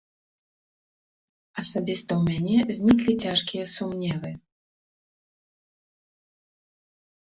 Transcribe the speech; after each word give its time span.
Асабіста 1.63 2.11
ў 2.19 2.23
мяне 2.31 2.57
зніклі 2.79 3.13
цяжкія 3.27 3.71
сумневы. 3.75 4.35